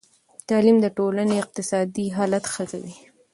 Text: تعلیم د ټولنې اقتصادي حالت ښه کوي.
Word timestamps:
تعلیم 0.49 0.77
د 0.81 0.87
ټولنې 0.97 1.35
اقتصادي 1.43 2.05
حالت 2.17 2.43
ښه 2.53 2.63
کوي. 2.71 2.95